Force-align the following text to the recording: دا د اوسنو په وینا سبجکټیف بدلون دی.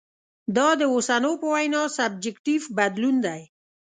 دا 0.55 0.67
د 0.79 0.81
اوسنو 0.93 1.31
په 1.41 1.47
وینا 1.53 1.81
سبجکټیف 1.97 2.63
بدلون 2.77 3.15
دی. 3.25 3.41